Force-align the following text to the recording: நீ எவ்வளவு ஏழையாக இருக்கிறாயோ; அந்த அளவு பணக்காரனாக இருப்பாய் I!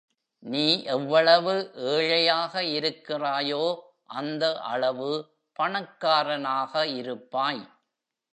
நீ 0.43 0.63
எவ்வளவு 0.85 1.53
ஏழையாக 1.89 2.63
இருக்கிறாயோ; 2.69 3.61
அந்த 4.13 4.43
அளவு 4.63 5.11
பணக்காரனாக 5.59 6.73
இருப்பாய் 6.95 7.61
I! 7.61 7.71